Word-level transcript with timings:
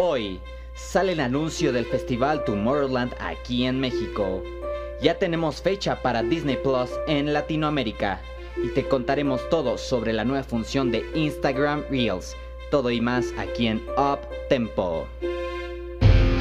Hoy 0.00 0.38
sale 0.76 1.10
el 1.10 1.18
anuncio 1.18 1.72
del 1.72 1.84
festival 1.84 2.44
Tomorrowland 2.44 3.12
aquí 3.18 3.64
en 3.64 3.80
México. 3.80 4.44
Ya 5.02 5.18
tenemos 5.18 5.60
fecha 5.60 6.00
para 6.00 6.22
Disney 6.22 6.56
Plus 6.56 6.88
en 7.08 7.32
Latinoamérica 7.32 8.20
y 8.62 8.68
te 8.68 8.86
contaremos 8.86 9.40
todo 9.50 9.76
sobre 9.76 10.12
la 10.12 10.24
nueva 10.24 10.44
función 10.44 10.92
de 10.92 11.04
Instagram 11.16 11.82
Reels. 11.90 12.36
Todo 12.70 12.92
y 12.92 13.00
más 13.00 13.34
aquí 13.38 13.66
en 13.66 13.82
Up 13.96 14.20
Tempo. 14.48 15.08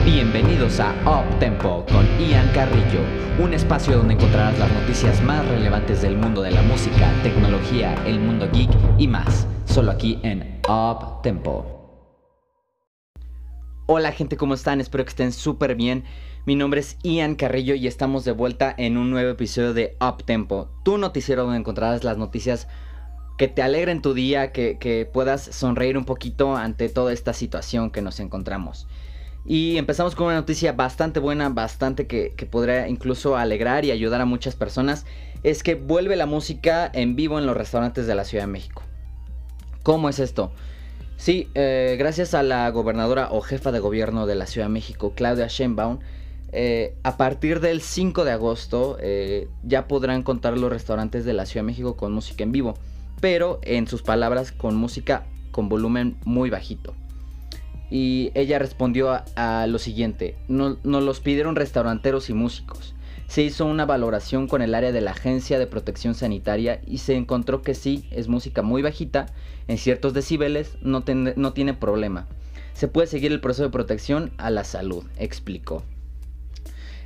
Bienvenidos 0.06 0.80
a 0.80 0.94
Up 1.08 1.40
Tempo 1.40 1.84
con 1.92 2.06
Ian 2.20 2.52
Carrillo, 2.54 3.02
un 3.40 3.56
espacio 3.56 3.98
donde 3.98 4.14
encontrarás 4.14 4.60
las 4.60 4.72
noticias 4.72 5.20
más 5.24 5.44
relevantes 5.48 6.04
del 6.04 6.16
mundo 6.16 6.44
de 6.44 6.52
la 6.52 6.62
música, 6.62 7.12
tecnología, 7.24 7.96
el 8.06 8.20
mundo 8.20 8.48
geek 8.54 8.70
y 9.00 9.08
más, 9.08 9.48
solo 9.66 9.90
aquí 9.90 10.20
en 10.22 10.62
Up 10.70 11.24
Tempo. 11.24 11.77
Hola 13.90 14.12
gente, 14.12 14.36
¿cómo 14.36 14.54
están? 14.54 14.82
Espero 14.82 15.06
que 15.06 15.12
estén 15.12 15.32
súper 15.32 15.76
bien. 15.76 16.04
Mi 16.46 16.58
nombre 16.58 16.82
es 16.82 16.98
Ian 17.04 17.36
Carrillo 17.36 17.74
y 17.74 17.88
estamos 17.88 18.26
de 18.26 18.34
vuelta 18.34 18.76
en 18.78 18.98
un 18.98 19.10
nuevo 19.10 19.30
episodio 19.30 19.74
de 19.74 19.96
Up 20.02 20.26
Tempo, 20.26 20.70
tu 20.84 20.98
noticiero 20.98 21.44
donde 21.44 21.60
encontrarás 21.60 22.04
las 22.04 22.18
noticias 22.18 22.68
que 23.38 23.48
te 23.48 23.62
alegren 23.62 24.02
tu 24.02 24.14
día, 24.14 24.52
que, 24.52 25.10
puedas 25.14 25.42
sonreír 25.42 25.98
un 25.98 26.04
poquito 26.04 26.58
ante 26.58 26.90
toda 26.90 27.14
esta 27.14 27.32
situación 27.32 27.90
que 27.90 28.02
nos 28.02 28.20
encontramos. 28.20 28.90
Y 29.46 29.78
empezamos 29.78 30.16
con 30.16 30.26
una 30.26 30.36
noticia 30.36 30.74
bastante 30.74 31.22
buena, 31.22 31.48
bastante 31.48 32.08
que, 32.08 32.34
que 32.36 32.46
podría 32.46 32.90
incluso 32.90 33.38
alegrar 33.38 33.86
y 33.86 33.92
ayudar 33.92 34.20
a 34.20 34.26
muchas 34.26 34.58
personas. 34.58 35.06
Es 35.44 35.64
que 35.64 35.76
vuelve 35.76 36.18
la 36.18 36.26
música 36.26 36.92
en 36.94 37.16
vivo 37.16 37.40
en 37.40 37.46
los 37.46 37.56
restaurantes 37.56 38.06
de 38.06 38.16
la 38.16 38.26
Ciudad 38.26 38.44
de 38.44 38.52
México. 38.52 38.84
¿Cómo 39.82 40.10
es 40.10 40.20
esto? 40.20 40.52
Sí, 41.18 41.50
eh, 41.56 41.96
gracias 41.98 42.36
a 42.36 42.44
la 42.44 42.70
gobernadora 42.70 43.30
o 43.32 43.42
jefa 43.42 43.72
de 43.72 43.80
gobierno 43.80 44.28
de 44.28 44.36
la 44.36 44.46
Ciudad 44.46 44.68
de 44.68 44.74
México, 44.74 45.14
Claudia 45.16 45.48
Sheinbaum, 45.48 45.98
eh, 46.54 46.96
a 47.04 47.18
partir 47.18 47.60
del 47.60 47.82
5 47.82 48.24
de 48.24 48.32
agosto 48.32 48.98
eh, 49.02 49.50
ya 49.64 49.88
podrán 49.88 50.24
contar 50.24 50.58
los 50.58 50.72
restaurantes 50.72 51.26
de 51.26 51.34
la 51.34 51.46
Ciudad 51.46 51.64
de 51.64 51.72
México 51.72 51.98
con 51.98 52.14
música 52.14 52.44
en 52.44 52.52
vivo, 52.52 52.76
pero 53.20 53.60
en 53.64 53.88
sus 53.88 54.04
palabras 54.04 54.52
con 54.52 54.76
música 54.76 55.26
con 55.52 55.70
volumen 55.70 56.18
muy 56.24 56.52
bajito. 56.52 56.94
Y 57.90 58.32
ella 58.36 58.60
respondió 58.60 59.24
a, 59.36 59.66
lo 59.68 59.80
siguiente, 59.80 60.38
nos 60.48 60.78
los 60.84 61.20
pidieron 61.20 61.56
restauranteros 61.56 62.30
y 62.30 62.34
músicos 62.34 62.94
se 63.28 63.42
hizo 63.42 63.66
una 63.66 63.86
valoración 63.86 64.48
con 64.48 64.62
el 64.62 64.74
área 64.74 64.92
de 64.92 65.02
la 65.02 65.12
Agencia 65.12 65.60
de 65.60 65.68
Protección 65.68 66.16
Sanitaria 66.16 66.82
y 66.88 67.00
se 67.00 67.16
encontró 67.16 67.62
que 67.62 67.76
sí, 67.76 68.08
es 68.10 68.30
música 68.30 68.62
muy 68.62 68.82
bajita, 68.82 69.28
en 69.68 69.78
ciertos 69.78 70.14
decibeles 70.14 70.78
no, 70.82 71.04
tiene 71.04 71.74
problema. 71.74 72.28
Se 72.74 72.88
puede 72.88 73.08
seguir 73.08 73.32
el 73.32 73.42
proceso 73.42 73.64
de 73.64 73.70
protección 73.70 74.32
a 74.38 74.50
la 74.50 74.64
salud, 74.64 75.04
explicó. 75.18 75.84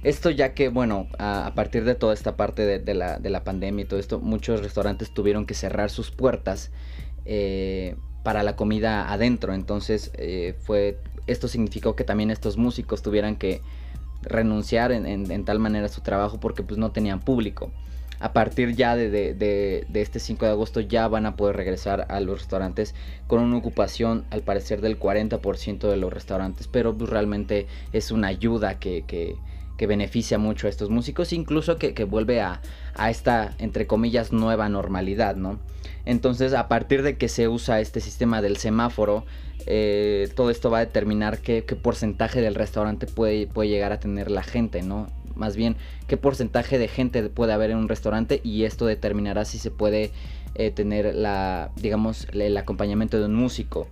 Esto 0.03 0.29
ya 0.29 0.53
que, 0.53 0.69
bueno, 0.69 1.07
a, 1.17 1.53
partir 1.55 1.85
de 1.85 1.95
toda 1.95 2.13
esta 2.13 2.35
parte 2.35 2.79
de, 2.79 2.93
la, 2.93 3.43
pandemia 3.43 3.83
y 3.83 3.87
todo 3.87 3.99
esto, 3.99 4.19
muchos 4.19 4.61
restaurantes 4.61 5.13
tuvieron 5.13 5.45
que 5.45 5.53
cerrar 5.53 5.89
sus 5.89 6.11
puertas 6.11 6.71
eh, 7.25 7.95
para 8.23 8.43
la 8.43 8.55
comida 8.55 9.11
adentro. 9.11 9.53
Entonces, 9.53 10.11
eh, 10.15 10.55
fue, 10.61 10.99
esto 11.27 11.47
significó 11.47 11.95
que 11.95 12.03
también 12.03 12.31
estos 12.31 12.57
músicos 12.57 13.01
tuvieran 13.01 13.37
que 13.37 13.61
renunciar 14.21 14.91
en, 14.91 15.45
tal 15.45 15.59
manera 15.59 15.85
a 15.85 15.89
su 15.89 16.01
trabajo 16.01 16.39
porque 16.39 16.63
pues 16.63 16.77
no 16.77 16.91
tenían 16.91 17.19
público. 17.19 17.71
A 18.19 18.33
partir 18.33 18.75
ya 18.75 18.95
de, 18.95 19.85
este 19.93 20.19
5 20.19 20.45
de 20.45 20.51
agosto 20.51 20.79
ya 20.79 21.07
van 21.07 21.25
a 21.25 21.35
poder 21.35 21.55
regresar 21.55 22.05
a 22.09 22.19
los 22.19 22.39
restaurantes 22.39 22.93
con 23.25 23.41
una 23.41 23.57
ocupación 23.57 24.25
al 24.29 24.41
parecer 24.41 24.81
del 24.81 24.99
40% 24.99 25.89
de 25.89 25.97
los 25.97 26.13
restaurantes, 26.13 26.67
pero 26.67 26.95
pues 26.95 27.09
realmente 27.09 27.65
es 27.93 28.11
una 28.11 28.27
ayuda 28.27 28.77
que, 28.77 29.03
que, 29.07 29.37
beneficia 29.87 30.37
mucho 30.37 30.67
a 30.67 30.69
estos 30.69 30.89
músicos, 30.89 31.33
incluso 31.33 31.77
que, 31.77 32.03
vuelve 32.03 32.41
a, 32.41 32.61
a, 32.95 33.09
esta, 33.09 33.55
entre 33.59 33.87
comillas, 33.87 34.31
nueva 34.31 34.69
normalidad, 34.69 35.35
¿no? 35.35 35.59
Entonces, 36.05 36.53
a 36.53 36.67
partir 36.67 37.03
de 37.03 37.17
que 37.17 37.29
se 37.29 37.47
usa 37.47 37.79
este 37.79 37.99
sistema 37.99 38.41
del 38.41 38.57
semáforo, 38.57 39.25
eh, 39.67 40.29
todo 40.35 40.49
esto 40.49 40.71
va 40.71 40.79
a 40.79 40.85
determinar 40.85 41.39
qué, 41.39 41.61
porcentaje 41.61 42.41
del 42.41 42.55
restaurante 42.55 43.05
puede, 43.05 43.47
puede, 43.47 43.69
llegar 43.69 43.91
a 43.91 43.99
tener 43.99 44.31
la 44.31 44.43
gente, 44.43 44.81
¿no? 44.81 45.07
Más 45.35 45.55
bien, 45.55 45.75
qué 46.07 46.17
porcentaje 46.17 46.77
de 46.77 46.87
gente 46.87 47.23
puede 47.29 47.53
haber 47.53 47.71
en 47.71 47.77
un 47.77 47.87
restaurante 47.87 48.41
y 48.43 48.63
esto 48.63 48.85
determinará 48.85 49.45
si 49.45 49.59
se 49.59 49.71
puede 49.71 50.11
eh, 50.55 50.71
tener 50.71 51.15
la, 51.15 51.71
digamos, 51.77 52.27
el 52.33 52.57
acompañamiento 52.57 53.19
de 53.19 53.25
un 53.25 53.35
músico. 53.35 53.87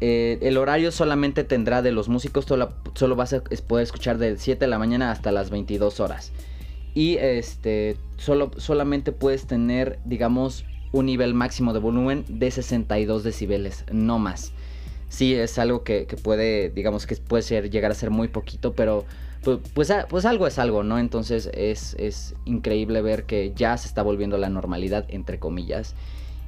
Eh, 0.00 0.38
el 0.42 0.56
horario 0.56 0.92
solamente 0.92 1.44
tendrá 1.44 1.82
de 1.82 1.92
los 1.92 2.08
músicos, 2.08 2.44
solo, 2.44 3.16
vas 3.16 3.32
a 3.32 3.42
poder 3.66 3.82
escuchar 3.82 4.18
de 4.18 4.36
7 4.36 4.64
de 4.64 4.68
la 4.68 4.78
mañana 4.78 5.10
hasta 5.10 5.32
las 5.32 5.50
22 5.50 6.00
horas. 6.00 6.32
Y 6.94 7.16
este, 7.16 7.96
solo, 8.16 8.50
solamente 8.56 9.12
puedes 9.12 9.46
tener, 9.46 9.98
digamos, 10.04 10.64
un 10.92 11.06
nivel 11.06 11.34
máximo 11.34 11.72
de 11.72 11.80
volumen 11.80 12.24
de 12.28 12.50
62 12.50 13.22
decibeles, 13.22 13.84
no 13.92 14.18
más 14.18 14.52
sí 15.08 15.34
es 15.34 15.58
algo 15.58 15.82
que, 15.82 16.06
puede, 16.22 16.70
digamos 16.70 17.06
que 17.06 17.16
puede 17.16 17.42
ser, 17.42 17.70
llegar 17.70 17.90
a 17.90 17.94
ser 17.94 18.10
muy 18.10 18.28
poquito, 18.28 18.74
pero 18.74 19.04
pues, 19.42 19.58
pues, 19.74 19.90
ah, 19.90 20.06
pues, 20.08 20.24
algo 20.24 20.46
es 20.46 20.58
algo, 20.58 20.82
¿no? 20.82 20.98
Entonces 20.98 21.50
es, 21.54 21.94
es 21.98 22.34
increíble 22.44 23.02
ver 23.02 23.24
que 23.24 23.52
ya 23.54 23.76
se 23.76 23.88
está 23.88 24.02
volviendo 24.02 24.36
la 24.38 24.48
normalidad, 24.48 25.06
entre 25.08 25.38
comillas 25.38 25.94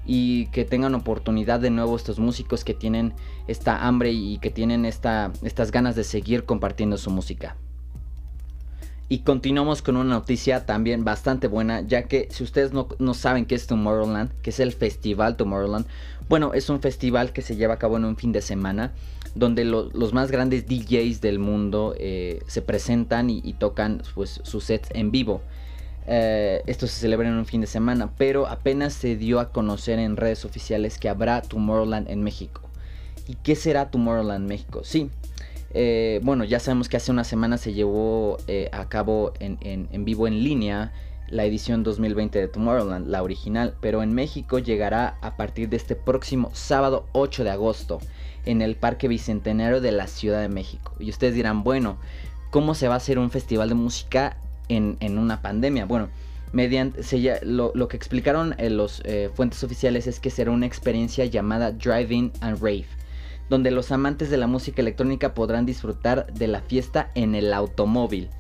y 0.07 0.47
que 0.47 0.65
tengan 0.65 0.95
oportunidad 0.95 1.61
de 1.61 1.71
nuevo 1.71 1.97
estos 1.97 2.19
músicos 2.19 2.65
que 2.65 2.75
tienen 2.75 3.15
esta 3.49 3.87
hambre 3.87 4.13
y 4.13 4.39
que 4.39 4.51
tienen 4.51 4.85
esta, 4.85 5.33
estas 5.43 5.71
ganas 5.71 5.97
de 5.97 6.05
seguir 6.05 6.45
compartiendo 6.45 6.97
su 6.97 7.11
música. 7.11 7.57
Y 9.13 9.19
continuamos 9.21 9.83
con 9.83 9.97
una 9.97 10.15
noticia 10.15 10.67
también 10.67 11.05
bastante 11.05 11.49
buena, 11.49 11.81
ya 11.81 12.05
que 12.05 12.29
si 12.31 12.45
ustedes 12.45 12.71
no, 12.73 13.15
saben 13.15 13.45
qué 13.45 13.57
es 13.57 13.67
Tomorrowland, 13.67 14.31
que 14.41 14.51
es 14.51 14.61
el 14.61 14.71
festival 14.71 15.37
Tomorrowland, 15.37 15.85
bueno, 16.29 16.55
es 16.55 16.71
un 16.71 16.81
festival 16.81 17.33
que 17.33 17.43
se 17.43 17.57
lleva 17.57 17.75
a 17.75 17.79
cabo 17.79 17.97
en 17.97 18.05
un 18.05 18.17
fin 18.17 18.31
de 18.31 18.41
semana, 18.41 18.93
donde 19.35 19.65
los 19.65 20.13
más 20.13 20.31
grandes 20.31 20.69
DJs 20.69 21.21
del 21.21 21.41
mundo 21.41 21.93
eh, 21.99 22.41
se 22.47 22.63
presentan 22.63 23.31
y, 23.31 23.53
tocan 23.55 24.01
pues, 24.15 24.41
sus 24.45 24.63
sets 24.63 24.91
en 24.93 25.11
vivo. 25.11 25.43
Eh, 26.13 26.65
esto 26.67 26.89
se 26.89 26.99
celebra 26.99 27.29
en 27.29 27.37
un 27.37 27.47
fin 27.47 27.61
de 27.61 27.69
semana, 27.69 28.11
pero 28.19 28.49
apenas 28.49 28.95
se 28.95 29.15
dio 29.15 29.39
a 29.39 29.53
conocer 29.53 30.01
en 30.01 30.17
redes 30.17 30.45
oficiales 30.45 30.99
que 30.99 31.09
habrá 31.09 31.41
Tomorrowland 31.41 32.11
en 32.11 32.25
México. 32.25 32.63
¿Y 33.29 33.37
qué 33.37 33.55
será 33.55 33.93
Tomorrowland 33.93 34.49
México? 34.49 34.81
Sí, 34.83 35.09
eh, 35.73 36.19
bueno, 36.25 36.43
ya 36.43 36.59
sabemos 36.59 36.89
que 36.89 36.97
hace 36.97 37.13
una 37.13 37.23
semana 37.23 37.59
se 37.59 37.75
llevó 37.75 38.39
eh, 38.49 38.69
a 38.73 38.89
cabo 38.89 39.33
en, 39.39 39.89
vivo 40.05 40.27
en 40.27 40.43
línea 40.43 40.93
la 41.29 41.45
edición 41.45 41.85
2020 41.85 42.41
de 42.41 42.49
Tomorrowland, 42.49 43.07
la 43.07 43.23
original, 43.23 43.77
pero 43.81 44.03
en 44.03 44.13
México 44.13 44.59
llegará 44.59 45.17
a 45.21 45.37
partir 45.37 45.69
de 45.69 45.77
este 45.77 45.95
próximo 45.95 46.51
sábado 46.55 47.07
8 47.13 47.45
de 47.45 47.51
agosto 47.51 48.01
en 48.47 48.63
el 48.63 48.75
Parque 48.75 49.07
Bicentenario 49.07 49.81
de 49.81 49.93
la 49.93 50.09
Ciudad 50.09 50.41
de 50.41 50.49
México. 50.49 50.93
Y 50.99 51.09
ustedes 51.09 51.35
dirán, 51.35 51.63
bueno, 51.63 51.99
¿cómo 52.51 52.75
se 52.75 52.89
va 52.89 52.95
a 52.95 52.97
hacer 52.97 53.21
un 53.21 53.31
festival 53.31 53.69
de 53.69 53.77
música 53.77 54.39
en, 54.71 55.19
una 55.19 55.43
pandemia? 55.43 55.85
Bueno, 55.85 56.09
mediante 56.53 57.03
lo, 57.43 57.73
lo, 57.75 57.89
que 57.89 57.97
explicaron 57.97 58.55
en 58.59 58.77
los 58.77 59.03
eh, 59.05 59.31
fuentes 59.35 59.63
oficiales 59.63 60.07
es 60.07 60.21
que 60.21 60.31
será 60.31 60.51
una 60.51 60.67
experiencia 60.67 61.25
llamada 61.27 61.73
Driving 61.73 62.33
and 62.41 62.63
Rave 62.63 62.87
donde 63.51 63.73
los 63.73 63.91
amantes 63.91 64.31
de 64.31 64.37
la 64.37 64.47
música 64.47 64.81
electrónica 64.81 65.35
podrán 65.35 65.67
disfrutar 65.67 66.33
de 66.33 66.47
la 66.47 66.63
fiesta 66.63 67.11
en 67.17 67.35
el 67.35 67.53
automóvil. 67.53 68.31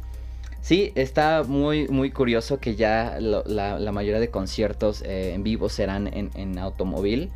Sí, 0.62 0.92
está 0.94 1.42
muy, 1.46 1.88
muy 1.88 2.10
curioso 2.10 2.60
que 2.60 2.76
ya 2.76 3.18
la, 3.18 3.92
mayoría 3.92 4.20
de 4.20 4.30
conciertos 4.30 5.02
eh, 5.02 5.34
en 5.34 5.42
vivo 5.42 5.68
serán 5.68 6.08
en, 6.12 6.58
automóvil. 6.58 7.30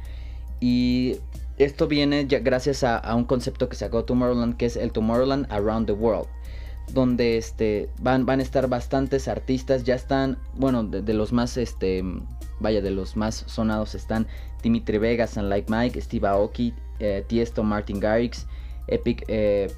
Y 0.61 1.16
esto 1.59 1.88
viene 1.88 2.25
gracias 2.25 2.84
a, 2.84 3.15
un 3.15 3.25
concepto 3.25 3.69
que 3.69 3.76
sacó 3.76 4.05
Tomorrowland, 4.05 4.56
que 4.56 4.66
es 4.66 4.76
el 4.76 4.93
Tomorrowland 4.93 5.50
Around 5.50 5.87
the 5.87 5.93
World. 5.93 6.29
Donde 6.92 7.38
este, 7.38 7.90
van, 8.00 8.26
van 8.26 8.40
a 8.40 8.42
estar 8.42 8.69
bastantes 8.69 9.26
artistas, 9.28 9.84
ya 9.84 9.94
están, 9.94 10.38
bueno, 10.54 10.84
de, 10.84 11.14
los 11.14 11.32
más, 11.32 11.56
este, 11.56 12.04
vaya, 12.60 12.82
de 12.82 12.90
los 12.90 13.16
más 13.16 13.44
sonados 13.46 13.94
están 13.94 14.26
Dimitri 14.62 14.98
Vegas, 14.98 15.36
Like 15.36 15.72
Mike, 15.72 16.00
Steve 16.00 16.28
Aoki, 16.28 16.75
eh, 17.00 17.25
Tiesto, 17.26 17.62
Martin 17.62 18.00
Garrix, 18.00 18.46
Epic 18.86 19.25
eh, 19.28 19.70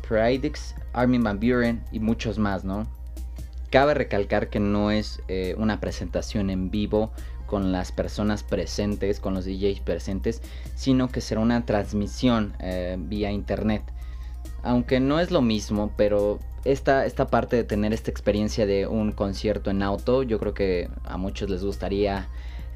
Armin 0.93 1.23
Van 1.23 1.39
Buren 1.39 1.85
y 1.93 2.01
muchos 2.01 2.39
más, 2.39 2.65
¿no? 2.65 2.87
Cabe 3.71 3.95
recalcar 3.95 4.49
que 4.49 4.61
no 4.61 4.91
es 4.91 5.21
eh, 5.29 5.55
una 5.59 5.81
presentación 5.81 6.51
en 6.51 6.71
vivo 6.71 7.13
con 7.47 7.73
las 7.73 7.93
personas 7.93 8.43
presentes, 8.43 9.21
con 9.21 9.35
los 9.35 9.45
DJs 9.45 9.81
presentes, 9.81 10.43
sino 10.75 11.09
que 11.09 11.21
será 11.21 11.41
una 11.41 11.65
transmisión 11.65 12.55
eh, 12.59 12.97
vía 12.99 13.31
internet. 13.31 13.83
Aunque 14.63 15.01
no 15.01 15.21
es 15.21 15.31
lo 15.31 15.43
mismo, 15.43 15.93
pero 15.97 16.39
esta, 16.73 17.07
esta 17.07 17.27
parte 17.27 17.57
de 17.57 17.65
tener 17.65 17.93
esta 17.93 18.11
experiencia 18.11 18.67
de 18.67 18.87
un 18.87 19.13
concierto 19.13 19.71
en 19.71 19.83
auto, 19.83 20.23
yo 20.23 20.39
creo 20.39 20.55
que 20.55 20.89
a 21.05 21.17
muchos 21.17 21.51
les 21.51 21.65
gustaría 21.65 22.29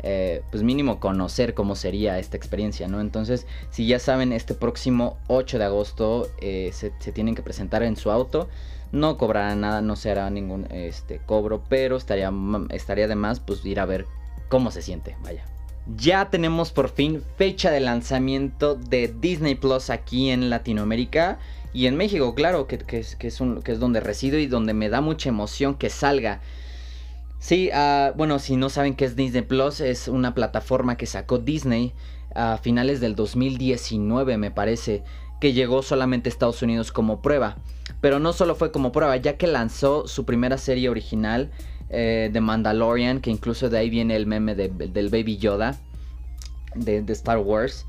eh, 0.02 0.42
pues 0.50 0.62
mínimo 0.62 0.98
conocer 0.98 1.52
cómo 1.52 1.74
sería 1.74 2.18
esta 2.18 2.36
experiencia, 2.36 2.88
¿no? 2.88 3.00
Entonces, 3.00 3.46
si 3.70 3.86
ya 3.86 3.98
saben, 3.98 4.32
este 4.32 4.54
próximo 4.54 5.18
8 5.28 5.58
de 5.58 5.64
agosto 5.64 6.28
eh, 6.40 6.70
se, 6.72 6.90
tienen 7.12 7.34
que 7.34 7.42
presentar 7.42 7.82
en 7.82 7.96
su 7.96 8.10
auto. 8.10 8.48
No 8.92 9.18
cobrarán 9.18 9.60
nada, 9.60 9.82
no 9.82 9.96
se 9.96 10.10
hará 10.10 10.30
ningún 10.30 10.66
este, 10.70 11.20
cobro, 11.24 11.62
pero 11.68 11.96
estaría, 11.96 12.32
estaría 12.70 13.06
de 13.06 13.14
más 13.14 13.38
pues 13.38 13.64
ir 13.64 13.78
a 13.78 13.86
ver 13.86 14.06
cómo 14.48 14.70
se 14.70 14.82
siente, 14.82 15.16
vaya. 15.22 15.44
Ya 15.86 16.30
tenemos 16.30 16.72
por 16.72 16.90
fin 16.90 17.22
fecha 17.36 17.70
de 17.70 17.80
lanzamiento 17.80 18.74
de 18.74 19.12
Disney 19.20 19.54
Plus 19.54 19.90
aquí 19.90 20.30
en 20.30 20.50
Latinoamérica 20.50 21.38
y 21.72 21.86
en 21.86 21.96
México, 21.96 22.34
claro, 22.34 22.66
que, 22.66 22.78
es, 22.98 23.16
que 23.16 23.28
es 23.28 23.80
donde 23.80 24.00
resido 24.00 24.38
y 24.38 24.46
donde 24.46 24.74
me 24.74 24.88
da 24.88 25.00
mucha 25.00 25.28
emoción 25.28 25.74
que 25.74 25.90
salga. 25.90 26.40
Sí, 27.38 27.70
uh, 27.72 28.14
bueno, 28.16 28.38
si 28.38 28.56
no 28.56 28.68
saben 28.68 28.94
qué 28.94 29.06
es 29.06 29.16
Disney 29.16 29.42
Plus, 29.42 29.80
es 29.80 30.08
una 30.08 30.34
plataforma 30.34 30.96
que 30.96 31.06
sacó 31.06 31.38
Disney 31.38 31.94
a 32.34 32.58
finales 32.58 33.00
del 33.00 33.16
2019, 33.16 34.36
me 34.36 34.50
parece, 34.50 35.02
que 35.40 35.54
llegó 35.54 35.82
solamente 35.82 36.28
a 36.28 36.32
Estados 36.32 36.60
Unidos 36.62 36.92
como 36.92 37.22
prueba. 37.22 37.56
Pero 38.00 38.18
no 38.18 38.32
solo 38.34 38.54
fue 38.54 38.70
como 38.70 38.92
prueba, 38.92 39.16
ya 39.16 39.38
que 39.38 39.46
lanzó 39.46 40.06
su 40.06 40.24
primera 40.26 40.58
serie 40.58 40.90
original 40.90 41.50
eh, 41.90 42.30
de 42.32 42.40
Mandalorian, 42.40 43.20
que 43.20 43.30
incluso 43.30 43.68
de 43.68 43.78
ahí 43.78 43.90
viene 43.90 44.16
el 44.16 44.26
meme 44.26 44.54
del 44.54 45.08
Baby 45.08 45.36
Yoda 45.38 45.78
de, 46.74 47.04
Star 47.12 47.38
Wars. 47.38 47.86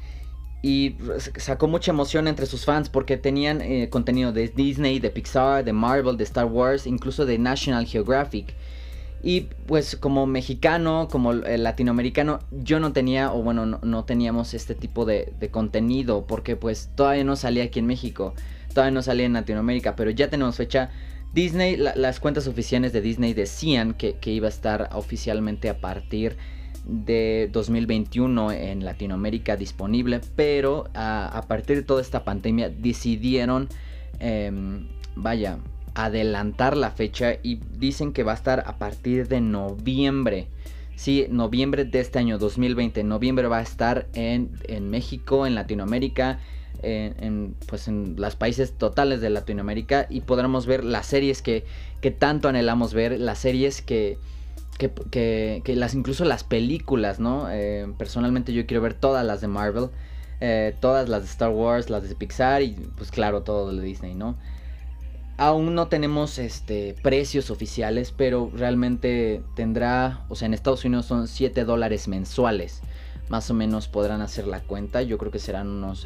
Y 0.63 0.95
sacó 1.37 1.67
mucha 1.67 1.91
emoción 1.91 2.27
entre 2.27 2.45
sus 2.45 2.65
fans 2.65 2.89
porque 2.89 3.17
tenían 3.17 3.61
eh, 3.61 3.89
contenido 3.89 4.31
de 4.31 4.47
Disney, 4.47 4.99
de 4.99 5.09
Pixar, 5.09 5.63
de 5.63 5.73
Marvel, 5.73 6.17
de 6.17 6.23
Star 6.23 6.45
Wars, 6.45 6.85
incluso 6.85 7.25
de 7.25 7.39
National 7.39 7.85
Geographic. 7.85 8.53
Y 9.23 9.41
pues 9.67 9.95
como 9.95 10.25
mexicano, 10.25 11.07
como 11.11 11.33
eh, 11.33 11.57
latinoamericano, 11.57 12.39
yo 12.51 12.79
no 12.79 12.91
tenía, 12.91 13.31
o 13.31 13.43
bueno, 13.43 13.65
no, 13.65 14.03
teníamos 14.03 14.53
este 14.55 14.73
tipo 14.73 15.05
de, 15.05 15.31
contenido, 15.51 16.25
porque 16.25 16.55
pues 16.55 16.89
todavía 16.95 17.23
no 17.23 17.35
salía 17.35 17.65
aquí 17.65 17.79
en 17.79 17.85
México, 17.85 18.33
todavía 18.73 18.91
no 18.91 19.03
salía 19.03 19.27
en 19.27 19.33
Latinoamérica, 19.33 19.95
pero 19.95 20.09
ya 20.09 20.29
tenemos 20.29 20.55
fecha. 20.55 20.89
Disney, 21.33 21.77
las 21.77 22.19
cuentas 22.19 22.47
oficiales 22.47 22.91
de 22.91 23.01
Disney 23.01 23.33
decían 23.33 23.93
que, 23.93 24.17
iba 24.25 24.47
a 24.47 24.49
estar 24.49 24.89
oficialmente 24.93 25.69
a 25.69 25.79
partir 25.79 26.35
de 26.85 27.49
2021 27.51 28.51
en 28.51 28.83
Latinoamérica 28.83 29.55
disponible, 29.55 30.19
pero 30.35 30.89
a, 30.93 31.45
partir 31.47 31.77
de 31.77 31.83
toda 31.83 32.01
esta 32.01 32.23
pandemia 32.23 32.69
decidieron, 32.69 33.69
em, 34.19 34.87
vaya, 35.15 35.59
adelantar 35.93 36.77
la 36.77 36.91
fecha 36.91 37.35
y 37.43 37.59
dicen 37.77 38.13
que 38.13 38.23
va 38.23 38.33
a 38.33 38.35
estar 38.35 38.63
a 38.65 38.77
partir 38.77 39.27
de 39.27 39.41
noviembre. 39.41 40.47
Sí, 40.95 41.25
noviembre 41.29 41.85
de 41.85 41.99
este 41.99 42.19
año 42.19 42.37
2020. 42.37 43.03
Noviembre 43.03 43.47
va 43.47 43.59
a 43.59 43.61
estar 43.61 44.07
en, 44.13 44.51
México, 44.89 45.47
en 45.47 45.55
Latinoamérica, 45.55 46.39
en, 46.83 47.55
pues 47.67 47.87
en 47.87 48.15
los 48.17 48.35
países 48.35 48.73
totales 48.73 49.21
de 49.21 49.29
Latinoamérica 49.29 50.07
y 50.09 50.21
podremos 50.21 50.65
ver 50.65 50.83
las 50.83 51.05
series 51.05 51.41
que, 51.41 51.65
que 52.01 52.11
tanto 52.11 52.49
anhelamos 52.49 52.93
ver, 52.93 53.19
las 53.19 53.39
series 53.39 53.81
que, 53.81 54.17
que, 55.11 55.61
que, 55.63 55.75
las, 55.75 55.93
incluso 55.93 56.25
las 56.25 56.43
películas, 56.43 57.19
¿no? 57.19 57.47
Eh, 57.51 57.87
personalmente 57.97 58.53
yo 58.53 58.65
quiero 58.65 58.81
ver 58.81 58.93
todas 58.93 59.25
las 59.25 59.41
de 59.41 59.47
Marvel, 59.47 59.89
eh, 60.39 60.75
todas 60.79 61.07
las 61.07 61.21
de 61.21 61.27
Star 61.27 61.51
Wars, 61.51 61.89
las 61.89 62.07
de 62.07 62.15
Pixar 62.15 62.63
y 62.63 62.71
pues 62.97 63.11
claro, 63.11 63.43
todo 63.43 63.75
de 63.75 63.81
Disney, 63.81 64.15
¿no? 64.15 64.37
Aún 65.37 65.73
no 65.75 65.87
tenemos 65.87 66.37
este, 66.37 66.95
precios 67.01 67.49
oficiales, 67.49 68.11
pero 68.11 68.51
realmente 68.53 69.43
tendrá, 69.55 70.25
o 70.29 70.35
sea, 70.35 70.45
en 70.45 70.53
Estados 70.53 70.85
Unidos 70.85 71.05
son 71.05 71.27
7 71.27 71.63
dólares 71.63 72.07
mensuales. 72.07 72.81
Más 73.31 73.49
o 73.49 73.53
menos 73.53 73.87
podrán 73.87 74.19
hacer 74.19 74.45
la 74.45 74.59
cuenta. 74.59 75.03
Yo 75.03 75.17
creo 75.17 75.31
que 75.31 75.39
serán 75.39 75.69
unos 75.69 76.05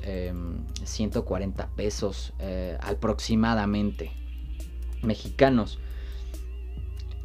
140 0.83 1.63
em, 1.63 1.69
pesos 1.71 2.33
eh, 2.37 2.77
aproximadamente 2.79 4.11
mexicanos. 5.01 5.79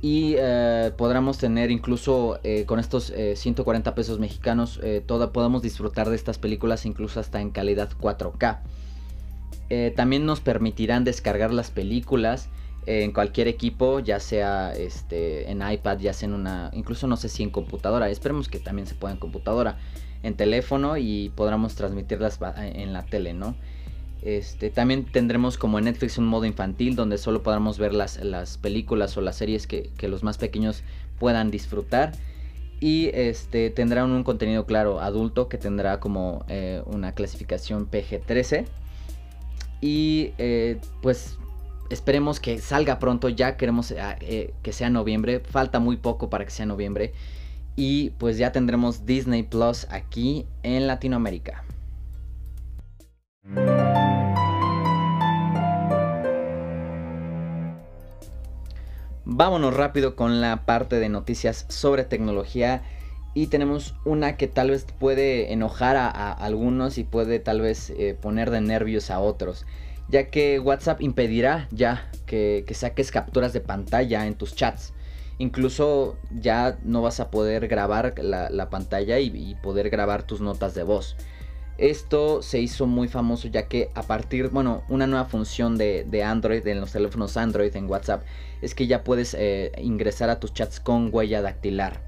Y 0.00 0.36
eh, 0.38 0.92
podremos 0.96 1.36
tener 1.36 1.70
incluso 1.70 2.40
eh, 2.44 2.64
con 2.64 2.78
estos 2.78 3.12
140 3.34 3.94
pesos 3.94 4.18
mexicanos, 4.18 4.80
toda, 5.04 5.34
podemos 5.34 5.60
disfrutar 5.60 6.08
de 6.08 6.16
estas 6.16 6.38
películas 6.38 6.86
incluso 6.86 7.20
hasta 7.20 7.42
en 7.42 7.50
calidad 7.50 7.90
4K. 8.00 8.60
Eh, 9.68 9.92
también 9.94 10.24
nos 10.24 10.40
permitirán 10.40 11.04
descargar 11.04 11.52
las 11.52 11.70
películas 11.70 12.48
en 12.86 13.12
cualquier 13.12 13.48
equipo, 13.48 14.00
ya 14.00 14.20
sea 14.20 14.72
este, 14.74 15.50
en 15.50 15.62
iPad, 15.68 15.98
ya 15.98 16.12
sea 16.12 16.28
en 16.28 16.34
una, 16.34 16.70
incluso 16.72 17.06
no 17.06 17.16
sé 17.16 17.28
si 17.28 17.42
en 17.42 17.50
computadora. 17.50 18.08
Esperemos 18.08 18.48
que 18.48 18.58
también 18.58 18.86
se 18.86 18.94
pueda 18.94 19.14
en 19.14 19.20
computadora, 19.20 19.78
en 20.22 20.34
teléfono 20.34 20.96
y 20.96 21.30
podamos 21.34 21.74
transmitirlas 21.74 22.38
en 22.56 22.92
la 22.92 23.04
tele, 23.04 23.34
¿no? 23.34 23.54
Este, 24.22 24.68
también 24.68 25.06
tendremos 25.06 25.56
como 25.56 25.78
en 25.78 25.86
Netflix 25.86 26.18
un 26.18 26.26
modo 26.26 26.44
infantil 26.44 26.94
donde 26.94 27.16
solo 27.16 27.42
podremos 27.42 27.78
ver 27.78 27.94
las, 27.94 28.18
películas 28.58 29.16
o 29.16 29.22
las 29.22 29.36
series 29.36 29.66
que, 29.66 29.90
los 30.02 30.22
más 30.22 30.38
pequeños 30.38 30.82
puedan 31.18 31.50
disfrutar. 31.50 32.12
Y 32.80 33.10
este, 33.12 33.68
tendrán 33.70 34.10
un 34.10 34.24
contenido 34.24 34.64
claro 34.64 35.00
adulto 35.00 35.48
que 35.48 35.58
tendrá 35.58 36.00
como 36.00 36.46
eh, 36.48 36.82
una 36.86 37.12
clasificación 37.12 37.90
PG-13 37.90 38.64
y 39.82 40.32
eh, 40.38 40.78
pues 41.02 41.38
esperemos 41.90 42.40
que 42.40 42.58
salga 42.58 42.98
pronto. 42.98 43.28
Ya 43.28 43.56
queremos 43.56 43.90
eh, 43.90 43.98
eh, 44.20 44.54
que 44.62 44.72
sea 44.72 44.88
noviembre. 44.88 45.40
Falta 45.40 45.78
muy 45.78 45.96
poco 45.96 46.30
para 46.30 46.44
que 46.44 46.50
sea 46.50 46.66
noviembre. 46.66 47.12
Y 47.76 48.10
pues 48.10 48.38
ya 48.38 48.52
tendremos 48.52 49.04
Disney 49.04 49.42
Plus 49.42 49.86
aquí 49.90 50.46
en 50.62 50.86
Latinoamérica. 50.86 51.64
Vámonos 59.24 59.74
rápido 59.74 60.16
con 60.16 60.40
la 60.40 60.66
parte 60.66 60.96
de 60.98 61.08
noticias 61.08 61.64
sobre 61.68 62.04
tecnología 62.04 62.82
y 63.32 63.46
tenemos 63.46 63.94
una 64.04 64.36
que 64.36 64.48
tal 64.48 64.70
vez 64.70 64.86
puede 64.98 65.52
enojar 65.52 65.96
a, 65.96 66.32
algunos 66.32 66.98
y 66.98 67.04
puede 67.04 67.38
tal 67.38 67.60
vez 67.60 67.90
eh, 67.90 68.16
poner 68.20 68.50
de 68.50 68.60
nervios 68.60 69.10
a 69.10 69.20
otros. 69.20 69.66
Ya 70.10 70.28
que 70.28 70.58
WhatsApp 70.58 71.00
impedirá 71.02 71.68
ya 71.70 72.10
que, 72.26 72.64
saques 72.72 73.10
capturas 73.10 73.52
de 73.52 73.60
pantalla 73.60 74.26
en 74.26 74.34
tus 74.34 74.54
chats. 74.54 74.92
Incluso 75.38 76.18
ya 76.30 76.78
no 76.82 77.00
vas 77.00 77.20
a 77.20 77.30
poder 77.30 77.68
grabar 77.68 78.14
la, 78.18 78.70
pantalla 78.70 79.18
y, 79.18 79.54
poder 79.62 79.88
grabar 79.88 80.24
tus 80.24 80.40
notas 80.40 80.74
de 80.74 80.82
voz. 80.82 81.16
Esto 81.78 82.42
se 82.42 82.60
hizo 82.60 82.86
muy 82.86 83.08
famoso 83.08 83.48
ya 83.48 83.66
que 83.66 83.90
a 83.94 84.02
partir, 84.02 84.50
bueno, 84.50 84.82
una 84.88 85.06
nueva 85.06 85.24
función 85.24 85.78
de, 85.78 86.22
Android, 86.24 86.66
en 86.66 86.80
los 86.80 86.92
teléfonos 86.92 87.36
Android 87.36 87.74
en 87.74 87.88
WhatsApp, 87.88 88.22
es 88.60 88.74
que 88.74 88.86
ya 88.86 89.02
puedes 89.02 89.34
eh, 89.34 89.72
ingresar 89.78 90.28
a 90.28 90.40
tus 90.40 90.52
chats 90.52 90.78
con 90.78 91.08
huella 91.12 91.40
dactilar. 91.40 92.02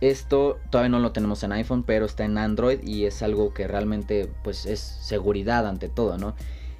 Esto 0.00 0.58
todavía 0.70 0.90
no 0.90 1.00
lo 1.00 1.12
tenemos 1.12 1.42
en 1.42 1.52
iPhone, 1.52 1.82
pero 1.82 2.06
está 2.06 2.24
en 2.24 2.38
Android 2.38 2.80
y 2.82 3.04
es 3.04 3.22
algo 3.22 3.52
que 3.52 3.66
realmente 3.66 4.30
pues 4.44 4.64
es 4.64 4.78
seguridad 4.80 5.66
ante 5.66 5.88
todo, 5.88 6.16
¿no? 6.18 6.36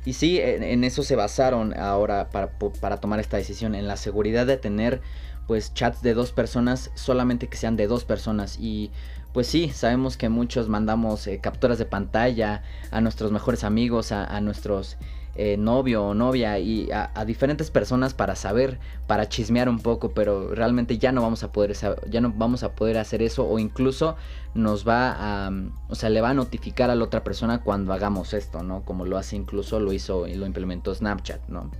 Y 0.08 0.14
sí, 0.14 0.40
en, 0.40 0.84
eso 0.84 1.02
se 1.02 1.16
basaron 1.16 1.78
ahora 1.78 2.30
para, 2.30 2.96
tomar 2.96 3.20
esta 3.20 3.36
decisión, 3.36 3.74
en 3.74 3.86
la 3.86 3.98
seguridad 3.98 4.46
de 4.46 4.56
tener 4.56 5.02
pues 5.46 5.74
chats 5.74 6.00
de 6.00 6.14
dos 6.14 6.32
personas, 6.32 6.90
solamente 6.94 7.48
que 7.48 7.58
sean 7.58 7.76
de 7.76 7.86
dos 7.86 8.06
personas. 8.06 8.56
Y 8.58 8.90
pues 9.34 9.48
sí, 9.48 9.68
sabemos 9.68 10.16
que 10.16 10.30
muchos 10.30 10.70
mandamos 10.70 11.26
eh, 11.26 11.40
capturas 11.42 11.76
de 11.76 11.84
pantalla 11.84 12.62
a 12.90 13.02
nuestros 13.02 13.32
mejores 13.32 13.64
amigos, 13.64 14.10
a 14.10 14.40
nuestros 14.40 14.96
eh, 15.34 15.56
novio 15.56 16.04
o 16.04 16.14
novia 16.14 16.58
y 16.58 16.90
a, 16.90 17.24
diferentes 17.24 17.70
personas 17.70 18.14
para 18.14 18.34
saber, 18.34 18.78
para 19.06 19.28
chismear 19.28 19.68
un 19.68 19.78
poco, 19.78 20.10
pero 20.10 20.54
realmente 20.54 20.98
ya 20.98 21.12
no 21.12 21.22
vamos 21.22 21.42
a 21.44 21.52
poder, 21.52 21.76
ya 22.08 22.20
no 22.20 22.32
vamos 22.34 22.62
a 22.62 22.74
poder 22.74 22.98
hacer 22.98 23.22
eso 23.22 23.46
o 23.48 23.58
incluso 23.58 24.16
nos 24.54 24.86
va 24.86 25.12
a, 25.46 25.52
o 25.88 25.94
sea, 25.94 26.10
le 26.10 26.20
va 26.20 26.30
a 26.30 26.34
notificar 26.34 26.90
a 26.90 26.94
la 26.94 27.04
otra 27.04 27.22
persona 27.22 27.62
cuando 27.62 27.92
hagamos 27.92 28.34
esto, 28.34 28.62
¿no? 28.62 28.84
Como 28.84 29.04
lo 29.04 29.16
hace 29.16 29.36
incluso, 29.36 29.78
lo 29.78 29.92
hizo 29.92 30.26
y 30.26 30.34
lo 30.34 30.46
implementó 30.46 30.94
Snapchat, 30.94 31.48
¿no? 31.48 31.70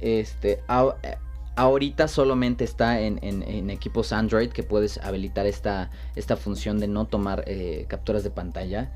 Este, 0.00 0.60
ahorita 1.56 2.08
solamente 2.08 2.64
está 2.64 3.00
en, 3.00 3.70
equipos 3.70 4.12
Android 4.12 4.50
que 4.50 4.62
puedes 4.62 4.98
habilitar 4.98 5.46
esta, 5.46 5.90
esta 6.14 6.36
función 6.36 6.78
de 6.78 6.88
no 6.88 7.06
tomar 7.06 7.44
eh, 7.46 7.86
capturas 7.88 8.22
de 8.22 8.30
pantalla. 8.30 8.92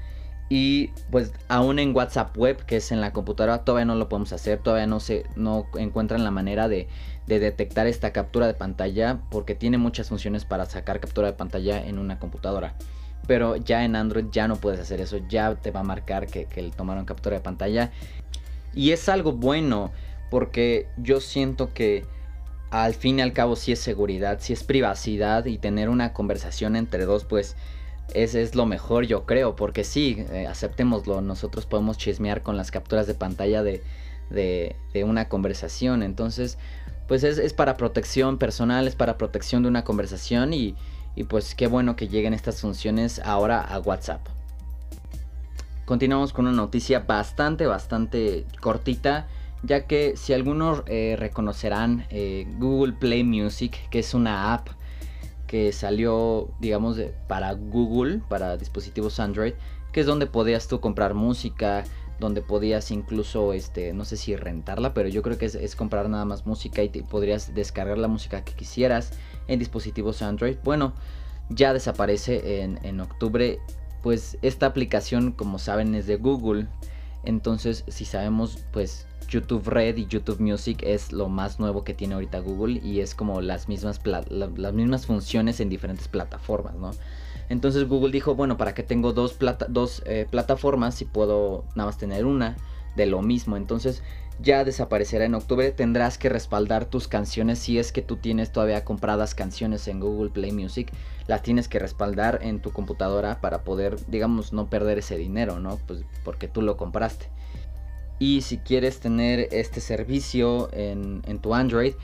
Y 0.49 0.89
pues 1.11 1.33
aún 1.49 1.79
en 1.79 1.97
WhatsApp 1.97 2.37
web, 2.37 2.65
que 2.67 2.77
es 2.77 2.93
en 2.93 3.01
la 3.01 3.13
computadora, 3.13 3.65
todavía 3.65 3.87
no 3.87 3.95
lo 3.95 4.09
podemos 4.09 4.33
hacer, 4.33 4.59
todavía 4.59 4.87
no 4.87 5.01
se 5.01 5.25
no 5.35 5.67
encuentran 5.77 6.25
la 6.25 6.31
manera 6.31 6.69
de, 6.69 6.89
detectar 7.27 7.87
esta 7.87 8.13
captura 8.13 8.47
de 8.47 8.53
pantalla 8.53 9.21
porque 9.31 9.55
tiene 9.55 9.79
muchas 9.79 10.11
funciones 10.11 10.45
para 10.45 10.67
sacar 10.67 11.01
captura 11.01 11.29
de 11.29 11.33
pantalla 11.33 11.83
en 11.83 11.99
una 11.99 12.19
computadora. 12.19 12.75
Pero 13.27 13.57
ya 13.57 13.85
en 13.85 13.97
Android 13.97 14.27
ya 14.31 14.49
no 14.49 14.57
puedes 14.57 14.81
hacer 14.81 15.01
eso, 15.01 15.17
ya 15.29 15.55
te 15.55 15.71
va 15.71 15.81
a 15.81 15.85
marcar 15.85 16.27
que, 16.27 16.45
que 16.45 16.63
tomaron 16.77 17.07
captura 17.07 17.37
de 17.37 17.43
pantalla. 17.43 17.91
Y 18.75 18.91
es 18.91 19.09
algo 19.09 19.33
bueno 19.33 19.93
porque 20.31 20.89
yo 20.99 21.21
siento 21.21 21.73
que 21.73 22.05
al 22.73 22.95
fin 22.95 23.19
y 23.19 23.23
al 23.23 23.35
cabo 23.35 23.55
si 23.55 23.73
es 23.73 23.79
seguridad, 23.79 24.39
si 24.41 24.55
es 24.55 24.65
privacidad 24.65 25.45
y 25.45 25.59
tener 25.59 25.91
una 25.91 26.15
conversación 26.15 26.75
entre 26.75 27.05
dos, 27.05 27.25
pues 27.25 27.55
es, 28.15 28.35
es 28.35 28.55
lo 28.55 28.67
mejor 28.67 29.07
yo 29.07 29.25
creo, 29.27 29.57
porque 29.57 29.85
sí, 29.85 30.25
eh, 30.31 30.47
aceptémoslo, 30.47 31.21
nosotros 31.21 31.67
podemos 31.67 31.99
chismear 31.99 32.43
con 32.43 32.57
las 32.57 32.71
capturas 32.71 33.07
de 33.07 33.15
pantalla 33.15 33.63
de, 33.63 33.83
de, 34.31 34.75
una 35.05 35.29
conversación, 35.29 36.03
entonces 36.03 36.59
pues 37.09 37.25
es, 37.25 37.39
es, 37.39 37.53
para 37.53 37.77
protección 37.77 38.39
personal, 38.39 38.87
es 38.87 38.97
para 38.97 39.19
protección 39.19 39.63
de 39.63 39.69
una 39.69 39.85
conversación 39.85 40.53
y, 40.55 40.75
y 41.17 41.25
pues 41.25 41.55
qué 41.55 41.67
bueno 41.67 41.97
que 41.97 42.09
lleguen 42.09 42.33
estas 42.33 42.61
funciones 42.61 43.21
ahora 43.25 43.61
a 43.61 43.79
WhatsApp. 43.81 44.27
Continuamos 45.85 46.33
con 46.33 46.47
una 46.47 46.57
noticia 46.57 47.01
bastante, 47.01 47.67
bastante 47.67 48.47
cortita 48.61 49.27
ya 49.63 49.87
que 49.87 50.17
si 50.17 50.33
algunos 50.33 50.83
eh, 50.87 51.17
reconocerán 51.19 52.07
eh, 52.11 52.47
Google 52.59 52.95
Play 52.95 53.25
Music, 53.25 53.89
que 53.91 54.01
es 54.01 54.15
una 54.15 54.53
app 54.55 54.69
que 55.53 55.71
salió, 55.71 56.49
digamos, 56.61 56.97
para 57.29 57.53
Google, 57.53 58.23
para 58.31 58.57
dispositivos 58.57 59.21
Android, 59.21 59.53
que 59.93 60.01
es 60.01 60.07
donde 60.07 60.27
podías 60.27 60.67
tú 60.67 60.81
comprar 60.81 61.13
música, 61.13 61.85
donde 62.19 62.41
podías 62.41 62.91
incluso, 62.91 63.53
este, 63.53 63.93
no 63.93 64.07
sé 64.07 64.17
si 64.17 64.35
rentarla, 64.35 64.95
pero 64.95 65.11
yo 65.11 65.21
creo 65.21 65.37
que 65.37 65.45
es, 65.45 65.77
comprar 65.77 66.09
nada 66.09 66.25
más 66.25 66.47
música 66.47 66.83
y 66.83 66.89
podrías 66.89 67.55
descargar 67.55 67.99
la 67.99 68.09
música 68.09 68.43
que 68.47 68.55
quisieras 68.55 69.13
en 69.47 69.59
dispositivos 69.59 70.23
Android. 70.23 70.57
Bueno, 70.65 70.95
ya 71.51 71.75
desaparece 71.75 72.63
en, 72.63 72.81
en 72.83 73.01
octubre, 73.01 73.59
pues 74.03 74.39
esta 74.41 74.65
aplicación, 74.65 75.33
como 75.33 75.59
saben, 75.59 75.95
es 75.95 76.07
de 76.07 76.17
Google. 76.17 76.67
Entonces, 77.25 77.85
si 77.89 78.07
sabemos, 78.07 78.65
pues 78.73 79.07
YouTube 79.33 79.67
Red 79.67 79.97
y 79.97 80.07
YouTube 80.07 80.41
Music 80.41 80.83
es 80.83 81.11
lo 81.11 81.31
más 81.31 81.59
nuevo 81.59 81.85
que 81.85 81.95
tiene 81.95 82.15
ahorita 82.15 82.41
Google 82.41 82.81
y 82.85 83.01
es 83.01 83.15
como 83.15 83.41
las 83.41 83.67
mismas, 83.67 83.99
las 84.05 84.73
mismas 84.75 85.07
funciones 85.07 85.59
en 85.61 85.71
diferentes 85.71 86.07
plataformas, 86.07 86.75
¿no? 86.75 86.91
Entonces 87.49 87.89
Google 87.89 88.13
dijo, 88.13 88.35
bueno, 88.35 88.59
¿para 88.59 88.75
qué 88.75 88.83
tengo 88.83 89.15
dos, 89.15 89.39
dos 89.69 90.03
eh, 90.05 90.27
plataformas 90.31 90.95
si 90.97 91.07
puedo 91.07 91.65
nada 91.75 91.87
más 91.87 91.99
tener 91.99 92.27
una 92.27 92.57
de 92.95 93.07
lo 93.07 93.23
mismo? 93.23 93.57
Entonces 93.57 94.03
ya 94.39 94.65
desaparecerá 94.65 95.25
en 95.25 95.35
octubre. 95.35 95.71
Tendrás 95.73 96.19
que 96.19 96.29
respaldar 96.29 96.85
tus 96.85 97.09
canciones 97.09 97.59
si 97.59 97.79
es 97.79 97.91
que 97.91 98.03
tú 98.03 98.17
tienes 98.17 98.53
todavía 98.53 98.85
compradas 98.85 99.35
canciones 99.35 99.89
en 99.89 100.01
Google 100.01 100.31
Play 100.31 100.53
Music. 100.53 100.93
Las 101.27 101.43
tienes 101.43 101.69
que 101.69 101.79
respaldar 101.79 102.41
en 102.43 102.61
tu 102.61 102.71
computadora 102.71 103.41
para 103.41 103.65
poder, 103.65 103.97
digamos, 104.09 104.53
no 104.53 104.69
perder 104.69 104.99
ese 104.99 105.17
dinero, 105.17 105.59
¿no? 105.59 105.79
Pues 105.87 106.05
porque 106.23 106.49
tú 106.49 106.61
lo 106.61 106.77
compraste. 106.77 107.29
Y 108.23 108.43
si 108.43 108.59
quieres 108.59 109.01
tener 109.01 109.49
este 109.51 109.81
servicio 109.81 110.69
en, 110.73 111.41
tu 111.41 111.57
Android, 111.57 111.95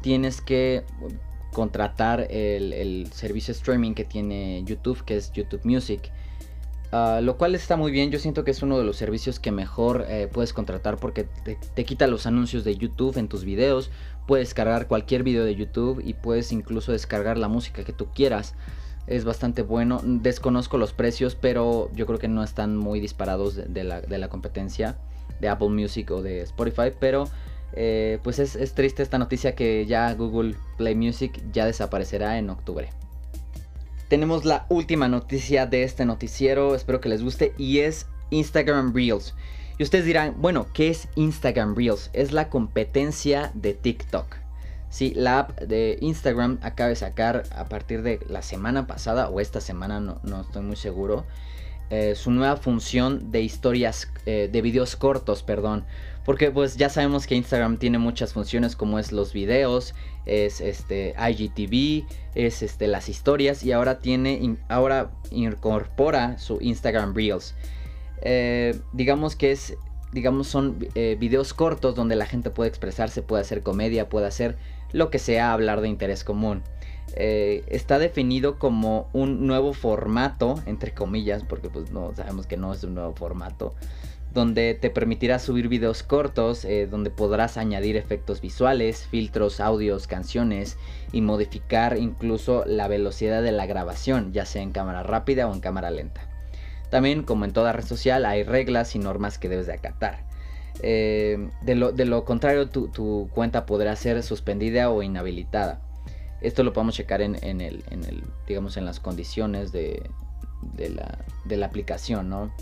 tienes 0.00 0.40
que 0.40 0.82
contratar 1.52 2.26
el, 2.30 3.06
servicio 3.12 3.52
streaming 3.52 3.92
que 3.92 4.06
tiene 4.06 4.64
YouTube, 4.64 5.04
que 5.04 5.18
es 5.18 5.30
YouTube 5.30 5.60
Music. 5.64 6.10
Ah, 6.90 7.20
lo 7.22 7.36
cual 7.36 7.54
está 7.54 7.76
muy 7.76 7.92
bien, 7.92 8.10
yo 8.10 8.18
siento 8.18 8.44
que 8.44 8.52
es 8.52 8.62
uno 8.62 8.78
de 8.78 8.84
los 8.84 8.96
servicios 8.96 9.38
que 9.38 9.52
mejor 9.52 10.06
eh, 10.08 10.30
puedes 10.32 10.54
contratar 10.54 10.96
porque 10.96 11.24
te, 11.74 11.84
quita 11.84 12.06
los 12.06 12.24
anuncios 12.24 12.64
de 12.64 12.74
YouTube 12.74 13.18
en 13.18 13.28
tus 13.28 13.44
videos, 13.44 13.90
puedes 14.26 14.54
cargar 14.54 14.88
cualquier 14.88 15.22
video 15.22 15.44
de 15.44 15.54
YouTube 15.54 16.00
y 16.02 16.14
puedes 16.14 16.50
incluso 16.50 16.92
descargar 16.92 17.36
la 17.36 17.48
música 17.48 17.84
que 17.84 17.92
tú 17.92 18.06
quieras. 18.14 18.54
Es 19.06 19.26
bastante 19.26 19.60
bueno, 19.60 20.00
desconozco 20.02 20.78
los 20.78 20.94
precios, 20.94 21.34
pero 21.34 21.90
yo 21.94 22.06
creo 22.06 22.18
que 22.18 22.28
no 22.28 22.42
están 22.42 22.74
muy 22.74 23.00
disparados 23.00 23.54
de 23.54 23.84
la 23.84 24.28
competencia 24.30 24.96
de 25.40 25.48
Apple 25.48 25.68
Music 25.68 26.10
o 26.10 26.22
de 26.22 26.42
Spotify, 26.42 26.92
pero 26.98 27.28
eh, 27.72 28.18
pues 28.22 28.38
es, 28.38 28.74
triste 28.74 29.02
esta 29.02 29.18
noticia 29.18 29.54
que 29.54 29.86
ya 29.86 30.12
Google 30.14 30.54
Play 30.76 30.94
Music 30.94 31.42
ya 31.52 31.66
desaparecerá 31.66 32.38
en 32.38 32.50
octubre. 32.50 32.90
Tenemos 34.08 34.44
la 34.44 34.66
última 34.70 35.06
noticia 35.08 35.66
de 35.66 35.82
este 35.82 36.06
noticiero, 36.06 36.74
espero 36.74 37.00
que 37.00 37.10
les 37.10 37.22
guste, 37.22 37.52
y 37.58 37.80
es 37.80 38.06
Instagram 38.30 38.94
Reels. 38.94 39.34
Y 39.78 39.82
ustedes 39.82 40.06
dirán, 40.06 40.34
bueno, 40.38 40.66
¿qué 40.72 40.88
es 40.88 41.08
Instagram 41.14 41.76
Reels? 41.76 42.10
Es 42.14 42.32
la 42.32 42.48
competencia 42.48 43.52
de 43.54 43.74
TikTok. 43.74 44.36
Sí, 44.90 45.12
la 45.14 45.40
app 45.40 45.60
de 45.60 45.98
Instagram 46.00 46.58
acaba 46.62 46.88
de 46.88 46.96
sacar 46.96 47.42
a 47.54 47.66
partir 47.66 48.02
de 48.02 48.20
la 48.28 48.40
semana 48.40 48.86
pasada 48.86 49.28
o 49.28 49.38
esta 49.38 49.60
semana, 49.60 50.00
no, 50.00 50.18
no 50.22 50.40
estoy 50.40 50.62
muy 50.62 50.76
seguro, 50.76 51.26
eh, 51.90 52.14
su 52.14 52.30
nueva 52.30 52.56
función 52.56 53.30
de 53.30 53.40
historias, 53.42 54.10
eh, 54.26 54.48
de 54.50 54.62
videos 54.62 54.96
cortos, 54.96 55.42
perdón. 55.42 55.84
Porque 56.24 56.50
pues 56.50 56.76
ya 56.76 56.90
sabemos 56.90 57.26
que 57.26 57.34
Instagram 57.34 57.78
tiene 57.78 57.96
muchas 57.96 58.34
funciones 58.34 58.76
como 58.76 58.98
es 58.98 59.12
los 59.12 59.32
videos, 59.32 59.94
es 60.26 60.60
este 60.60 61.14
IGTV, 61.18 62.06
es 62.34 62.62
este 62.62 62.86
las 62.86 63.08
historias 63.08 63.62
y 63.62 63.72
ahora 63.72 63.98
tiene, 63.98 64.58
ahora 64.68 65.10
incorpora 65.30 66.36
su 66.36 66.58
Instagram 66.60 67.14
Reels. 67.14 67.54
Eh, 68.20 68.78
digamos 68.92 69.36
que 69.36 69.52
es, 69.52 69.78
digamos 70.12 70.48
son 70.48 70.78
videos 71.18 71.54
cortos 71.54 71.94
donde 71.94 72.16
la 72.16 72.26
gente 72.26 72.50
puede 72.50 72.68
expresarse, 72.68 73.22
puede 73.22 73.40
hacer 73.40 73.62
comedia, 73.62 74.10
puede 74.10 74.26
hacer 74.26 74.58
lo 74.92 75.10
que 75.10 75.18
sea, 75.18 75.54
hablar 75.54 75.80
de 75.80 75.88
interés 75.88 76.24
común. 76.24 76.62
Eh, 77.14 77.64
está 77.68 77.98
definido 77.98 78.58
como 78.58 79.08
un 79.12 79.46
nuevo 79.46 79.72
formato, 79.72 80.60
entre 80.66 80.92
comillas, 80.92 81.42
porque 81.44 81.68
pues 81.68 81.90
no 81.90 82.14
sabemos 82.14 82.46
que 82.46 82.56
no 82.56 82.72
es 82.72 82.84
un 82.84 82.94
nuevo 82.94 83.14
formato, 83.14 83.74
donde 84.32 84.74
te 84.74 84.90
permitirá 84.90 85.38
subir 85.38 85.68
videos 85.68 86.02
cortos, 86.02 86.64
eh, 86.64 86.86
donde 86.86 87.10
podrás 87.10 87.56
añadir 87.56 87.96
efectos 87.96 88.40
visuales, 88.40 89.06
filtros, 89.10 89.60
audios, 89.60 90.06
canciones 90.06 90.76
y 91.12 91.22
modificar 91.22 91.96
incluso 91.96 92.64
la 92.66 92.88
velocidad 92.88 93.42
de 93.42 93.52
la 93.52 93.66
grabación, 93.66 94.32
ya 94.32 94.44
sea 94.44 94.62
en 94.62 94.72
cámara 94.72 95.02
rápida 95.02 95.48
o 95.48 95.54
en 95.54 95.60
cámara 95.60 95.90
lenta. 95.90 96.20
También, 96.90 97.22
como 97.22 97.44
en 97.44 97.52
toda 97.52 97.72
red 97.72 97.84
social, 97.84 98.24
hay 98.26 98.44
reglas 98.44 98.94
y 98.94 98.98
normas 98.98 99.38
que 99.38 99.48
debes 99.48 99.66
de 99.66 99.74
acatar. 99.74 100.24
Eh, 100.80 101.50
de, 101.62 101.74
lo, 101.74 102.24
contrario, 102.24 102.68
tu 102.68 103.28
cuenta 103.34 103.66
podrá 103.66 103.96
ser 103.96 104.22
suspendida 104.22 104.90
o 104.90 105.02
inhabilitada. 105.02 105.80
Esto 106.40 106.62
lo 106.62 106.72
podemos 106.72 106.94
checar 106.94 107.20
en, 107.20 107.36
el, 107.60 107.84
digamos, 108.46 108.76
en 108.76 108.84
las 108.84 109.00
condiciones 109.00 109.72
de, 109.72 110.08
la, 110.76 111.66
aplicación. 111.66 112.52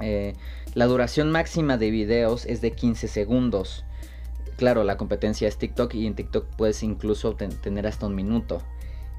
Eh, 0.00 0.34
la 0.74 0.86
duración 0.86 1.30
máxima 1.30 1.76
de 1.76 1.90
videos 1.90 2.46
es 2.46 2.60
de 2.60 2.72
15 2.72 3.08
segundos. 3.08 3.84
Claro, 4.56 4.84
la 4.84 4.96
competencia 4.96 5.48
es 5.48 5.56
TikTok 5.56 5.94
y 5.94 6.06
en 6.06 6.14
TikTok 6.14 6.46
puedes 6.56 6.82
incluso 6.84 7.34
tener 7.34 7.86
hasta 7.86 8.06
un 8.06 8.14
minuto. 8.14 8.62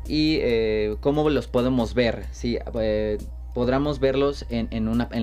¿Y 0.08 0.38
eh, 0.42 0.96
cómo 1.02 1.30
los 1.30 1.48
podemos 1.48 1.94
ver? 1.94 2.26
Sí, 2.32 2.58
eh, 2.80 3.18
podremos 3.54 4.00
verlos 4.00 4.46
en 4.50 4.70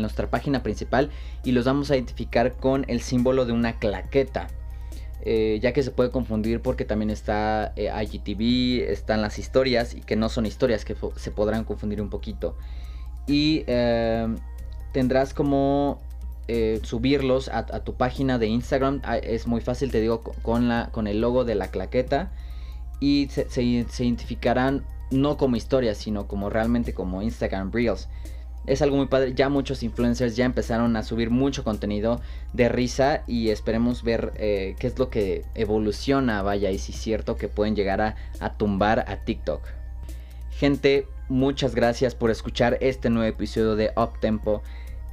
nuestra 0.03 0.29
página 0.29 0.63
principal 0.63 1.11
y 1.45 1.53
los 1.53 1.65
vamos 1.65 1.91
a 1.91 1.97
identificar 1.97 2.55
con 2.57 2.85
el 2.89 3.01
símbolo 3.01 3.47
de 3.47 3.53
una 3.53 3.79
claqueta. 3.79 4.49
Eh, 5.25 5.61
ya 5.63 5.73
que 5.73 5.85
se 5.85 5.93
puede 5.93 6.11
confundir 6.11 6.61
porque 6.61 6.85
también 6.85 7.11
está 7.11 7.73
eh, 7.77 7.91
IGTV, 8.03 8.91
están 8.91 9.23
las 9.23 9.39
historias 9.39 9.95
y 9.95 10.01
que 10.01 10.17
no 10.17 10.29
son 10.29 10.47
historias 10.47 10.85
que 10.85 10.97
se 11.17 11.31
podrán 11.31 11.65
confundir 11.65 12.03
un 12.03 12.11
poquito. 12.11 12.57
Y 13.27 13.63
eh, 13.69 14.27
tendrás 14.93 15.33
como 15.33 16.01
subirlos 16.83 17.49
a, 17.49 17.65
tu 17.83 17.95
página 17.95 18.39
de 18.39 18.47
Instagram. 18.47 19.01
Ah, 19.05 19.17
es 19.17 19.47
muy 19.47 19.63
fácil, 19.63 19.91
te 19.91 20.03
digo, 20.03 20.21
con, 20.21 20.69
la, 20.69 20.91
con 20.93 21.07
el 21.07 21.21
logo 21.21 21.45
de 21.45 21.55
la 21.55 21.69
claqueta. 21.69 22.31
Y 23.01 23.29
se 23.31 23.63
identificarán 23.63 24.85
no 25.11 25.39
como 25.39 25.57
historias, 25.57 25.97
sino 25.97 26.27
como 26.27 26.51
realmente 26.51 26.93
como 26.93 27.23
Instagram 27.23 27.73
Reels 27.73 28.09
es 28.67 28.83
algo 28.83 28.97
muy 28.97 29.07
padre. 29.07 29.35
Ya 29.35 29.49
muchos 29.49 29.83
influencers 29.83 30.37
ya 30.37 30.45
empezaron 30.45 30.97
a 30.97 31.03
subir 31.03 31.31
mucho 31.31 31.65
contenido 31.65 32.21
de 32.53 32.69
risa 32.69 33.23
y 33.27 33.51
esperemos 33.51 34.03
ver 34.03 34.33
eh, 34.37 34.77
qué 34.79 34.87
es 34.87 34.99
lo 34.99 35.11
que 35.11 35.45
evoluciona, 35.55 36.43
vaya, 36.43 36.71
y 36.71 36.79
si 36.79 36.93
es 36.93 36.99
cierto 36.99 37.37
que 37.37 37.49
pueden 37.49 37.77
llegar 37.77 38.01
a, 38.01 38.53
tumbar 38.57 39.05
a 39.09 39.25
TikTok. 39.25 39.63
Gente, 40.51 41.07
muchas 41.29 41.75
gracias 41.75 42.15
por 42.15 42.31
escuchar 42.31 42.79
este 42.81 43.11
nuevo 43.11 43.29
episodio 43.29 43.75
de 43.75 43.91
Up 43.97 44.21
Tempo. 44.21 44.63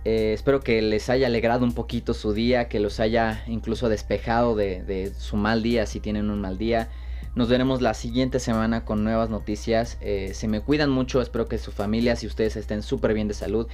Eh, 0.06 0.32
espero 0.34 0.62
que 0.62 0.82
les 0.82 1.10
haya 1.10 1.27
alegrado 1.27 1.65
un 1.65 1.74
poquito 1.74 2.13
su 2.13 2.34
día, 2.34 2.70
que 2.70 2.79
los 2.79 3.00
haya 3.00 3.44
incluso 3.48 3.89
despejado 3.89 4.56
de, 4.56 4.84
de 4.84 5.13
su 5.13 5.36
mal 5.36 5.63
día 5.63 5.86
si 5.86 6.00
tienen 6.00 6.29
un 6.29 6.41
mal 6.41 6.58
día. 6.58 6.89
Nos 7.36 7.50
veremos 7.50 7.82
la 7.82 7.94
siguiente 7.94 8.40
semana 8.40 8.86
con 8.86 9.04
nuevas 9.04 9.30
noticias. 9.30 9.98
Eh, 10.02 10.32
se 10.34 10.48
me 10.48 10.62
cuidan 10.62 10.90
mucho, 10.90 11.22
espero 11.22 11.48
que 11.48 11.58
su 11.58 11.72
familia, 11.72 12.16
si 12.16 12.28
ustedes 12.28 12.56
estén 12.56 12.84
súper 12.84 13.14
bien 13.14 13.28
de 13.28 13.34
salud. 13.34 13.68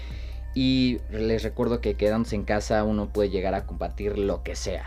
Y 0.54 1.00
les 1.12 1.44
recuerdo 1.44 1.82
que 1.82 1.96
quedándose 1.96 2.36
en 2.36 2.44
casa 2.44 2.84
uno 2.84 3.10
puede 3.12 3.30
llegar 3.30 3.56
a 3.56 3.66
combatir 3.66 4.18
lo 4.18 4.44
que 4.44 4.56
sea 4.56 4.86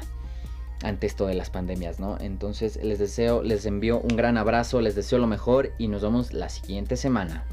ante 0.82 1.06
esto 1.06 1.26
de 1.26 1.34
las 1.34 1.50
pandemias, 1.50 1.98
¿no? 1.98 2.16
Entonces 2.20 2.78
les 2.82 2.98
deseo, 2.98 3.42
les 3.42 3.66
envío 3.66 4.00
un 4.00 4.16
gran 4.16 4.38
abrazo, 4.38 4.80
les 4.80 4.94
deseo 4.94 5.18
lo 5.18 5.26
mejor 5.26 5.72
y 5.76 5.88
nos 5.88 6.02
vemos 6.02 6.32
la 6.32 6.48
siguiente 6.48 6.96
semana. 6.96 7.44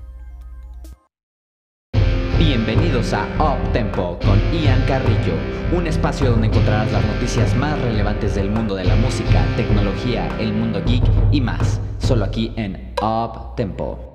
Bienvenidos 2.37 3.13
a 3.13 3.25
Up 3.39 3.71
Tempo 3.71 4.19
con 4.25 4.37
Ian 4.51 4.81
Carrillo, 4.85 5.35
un 5.71 5.87
espacio 5.87 6.31
donde 6.31 6.47
encontrarás 6.47 6.91
las 6.91 7.05
noticias 7.05 7.55
más 7.55 7.81
relevantes 7.81 8.35
del 8.35 8.51
mundo 8.51 8.75
de 8.75 8.83
la 8.83 8.97
música, 8.97 9.45
tecnología, 9.55 10.27
el 10.37 10.51
mundo 10.51 10.81
geek 10.85 11.03
y 11.31 11.39
más, 11.39 11.79
solo 11.97 12.25
aquí 12.25 12.51
en 12.57 12.93
Up 13.01 13.55
Tempo. 13.55 14.14